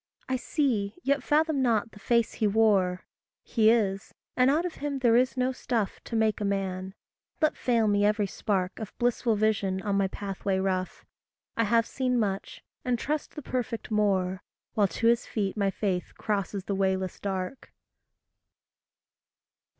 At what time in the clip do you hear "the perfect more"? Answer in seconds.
13.35-14.41